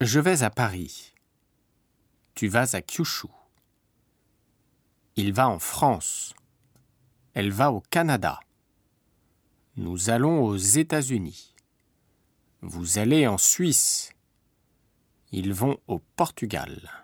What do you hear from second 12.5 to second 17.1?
Vous allez en Suisse. Ils vont au Portugal.